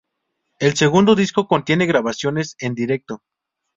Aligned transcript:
El 0.59 0.73
segundo 0.75 1.13
disco 1.13 1.47
contiene 1.47 1.85
grabaciones 1.85 2.55
en 2.57 2.73
directo. 2.73 3.21